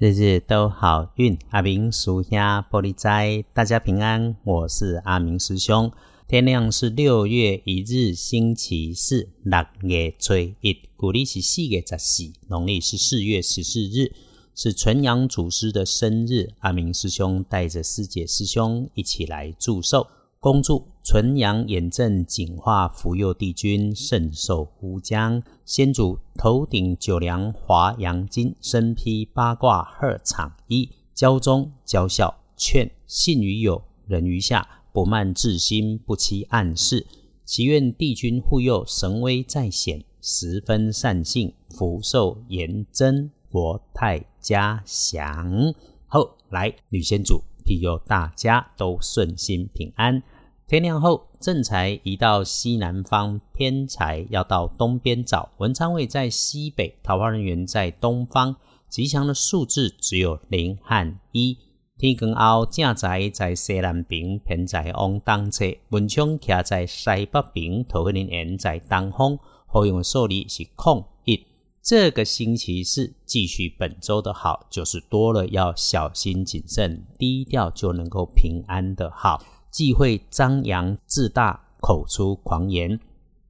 [0.00, 4.36] 日日都好运，阿明属下玻璃斋，大家平安。
[4.44, 5.90] 我是阿明师兄。
[6.28, 14.12] 天亮是六月一日，星期四，六月初一，古历是四月十四，农历是四月十四日，
[14.54, 16.50] 是纯阳祖师的生日。
[16.60, 20.06] 阿明师兄带着师姐师兄一起来祝寿。
[20.40, 37.04] 恭祝纯阳眼正景化福佑帝君圣寿无疆，先祖头顶九梁华阳金，身披八卦鹤氅衣，教忠教孝劝信于友人于下，不慢至心不欺暗室。
[37.44, 45.74] 祈愿帝君护佑神威再显，十分善幸福寿延增，国泰家祥。
[46.06, 47.47] 后来女先祖。
[47.68, 50.22] 庇佑大家都顺心平安。
[50.66, 55.50] 天亮后，正财移到西南方，偏财要到东边找。
[55.58, 58.56] 文昌位在西北，桃花人员在东方。
[58.88, 61.58] 吉祥的数字只有零和一。
[61.98, 65.66] 天光后，正财在西南边，偏财往东侧。
[65.90, 69.38] 文昌徛在西北边，桃花人缘在东方。
[69.66, 71.44] 好用的数字是空一。
[71.88, 83.00] 这个星期四继续本周的好，就是多了要小心谨慎，低调就能够平安的好，忌讳张扬自大，口出狂言。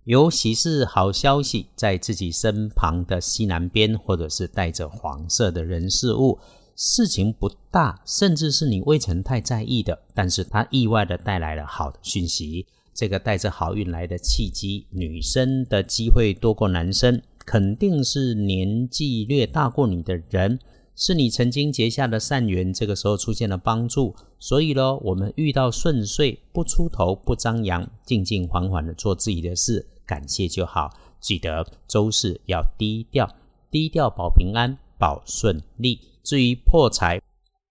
[0.04, 6.38] 尤其是好消息在自己身旁的西南边，或者是带着黄色的人事物，
[6.76, 12.64] 事情不大，甚至是你未曾太在意的，但是它意外的带来了好的讯息。
[12.94, 17.20] 这个带着好运来的契机，女生的机会多过男生。
[17.50, 20.58] 肯定是年纪略大过你的人，
[20.94, 30.90] 是你曾经结下的善缘，这个时候出现了帮助，所以咯，我们遇到顺遂，不出头，不张扬，静静缓缓的做自己的事，感谢就好。
[31.20, 33.26] 记得周四要低调，
[33.70, 35.98] 低调保平安，保顺利。
[36.22, 37.18] 至于破财，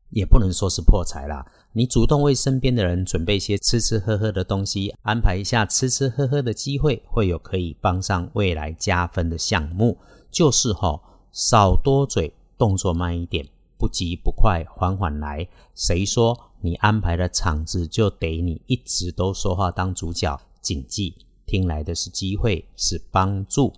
[0.10, 1.46] 也不能说是破财啦。
[1.78, 9.96] 你主动为身边的人准备一些吃吃喝喝的东西，安排一下吃吃喝喝的机会，会有可以帮上未来加分的项目。
[10.32, 11.00] 就是吼，
[11.32, 13.48] 少多嘴，动作慢一点，
[13.78, 15.48] 不急不快，缓缓来。
[15.76, 20.36] 谁说你安排的场子就得你一直都说话当主角？
[20.60, 21.14] 谨记，
[21.46, 23.72] 听来的是机会，是帮助。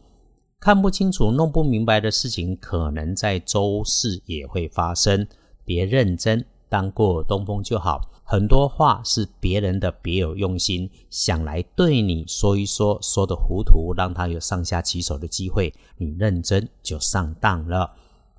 [0.61, 5.27] 看不清楚、弄不明白的事情，可能在周四也会发生。
[5.65, 6.45] 别认真。
[6.69, 17.91] 当过东风就好，很多话是别人的别有用心，想来对你说一说，说的糊涂，让他有上下其手的机会，你认真就上当了。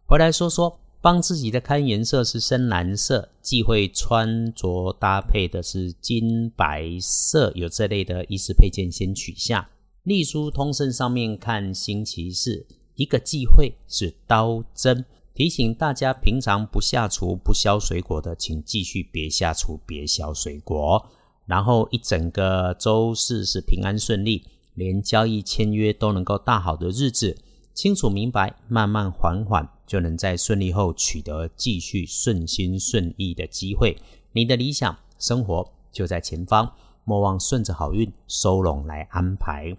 [0.06, 9.68] 回来说说，帮自己的看颜色是深蓝色，忌讳穿着搭配的是金白色，有这类的衣饰配件先取下。
[10.04, 15.04] 隶书通胜上面看星期四，一个忌讳是刀针。
[15.34, 21.06] 提醒大家，平常不下厨、不削水果的，请继续别下厨、别削水果。
[21.46, 27.36] 然后一整个周四是平安顺利，连交易签约都能够大好的日子。
[27.72, 33.96] 清楚明白，慢慢缓缓，就能在顺利后取得继续顺心顺意的机会。
[34.32, 36.70] 你的理想生活就在前方，
[37.04, 39.74] 莫忘顺着好运收拢来安排。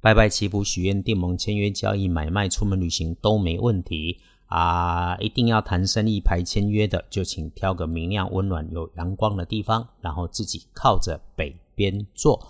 [0.00, 4.18] 拜拜祈福、许愿、订盟、签约、交易、买卖、出门旅行都没问题。
[4.48, 12.46] 啊，一定要谈生意、排签约的，就请挑个明亮、温暖、有阳光的地方，然后自己靠着北边坐。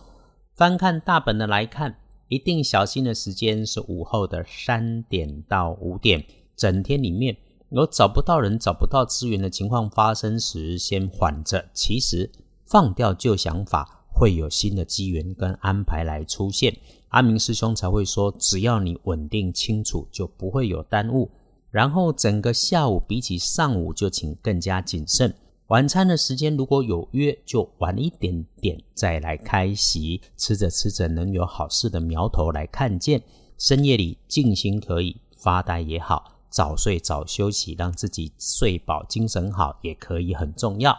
[0.55, 1.97] 翻看大本的来看，
[2.29, 6.25] 一定小心的时间是午后的三点到五点。
[6.57, 7.37] 整天里面
[7.71, 11.65] 有找不到人、找不到资源的情况发生时，先缓着。
[11.73, 12.31] 其实
[12.65, 16.77] 放掉旧想法，会有新的机缘跟安排来出现。
[17.09, 21.31] 阿明师兄才会说，只要你稳定清楚，就不会有耽误。
[21.71, 25.35] 然后整个下午比起上午就请更加谨慎。
[25.69, 30.21] 晚餐的时间如果有约，就晚一点点再来开席。
[30.37, 33.23] 吃着吃着能有好事的苗头来看见。
[33.59, 40.97] 深夜里静心可以，发呆也好，早睡早休息，让自己睡饱精神好也可以很重要。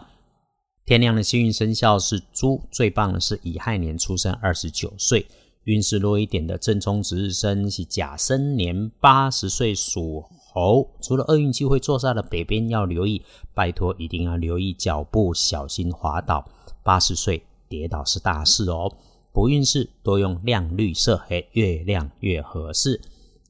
[0.86, 5.26] 天亮的幸运生肖是猪，最棒的是乙亥年出生，二十九岁。
[5.64, 10.26] 运势弱一点的正冲值日生是甲申年八十岁属。
[10.52, 13.22] 猴，除了厄运机会坐煞的北边要留意，
[13.54, 16.44] 拜托一定要留意脚步，小心滑倒。
[16.84, 18.92] 八十岁跌倒是大事哦。
[19.32, 23.00] 不运势多用亮绿色，嘿，越亮越合适。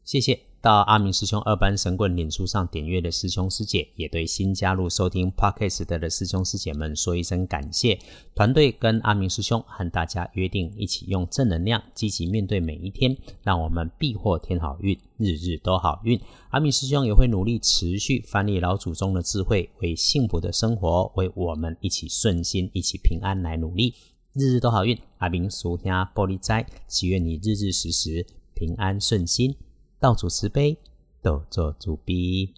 [0.04, 7.98] 谢谢到阿明师兄二班神棍脸书上点阅的师兄师姐，也对新加入收听 Podcast 的师兄师姐们说一声感谢。
[8.36, 16.20] 团队跟阿明师兄和大家约定，一起用正能量积极面对每一天，让我们必获天好运，日日都好运。
[16.50, 23.94] 阿明师兄也会努力持续翻译老祖宗的智慧，为幸福的生活，为我们一起顺心、一起平安来努力，
[24.34, 25.00] 日日都好运。
[25.20, 29.56] 阿明叔兄玻璃斋，祈愿你日日时时平安顺心。
[30.00, 30.78] 道主慈悲，
[31.22, 32.54] 斗做主逼。